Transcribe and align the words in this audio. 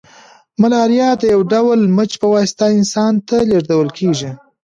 ملاریا 0.61 1.09
د 1.21 1.23
یو 1.33 1.41
ډول 1.53 1.79
مچ 1.95 2.11
په 2.21 2.27
واسطه 2.33 2.65
انسان 2.77 3.13
ته 3.27 3.35
لیږدول 3.49 3.87
کیږي 3.97 4.31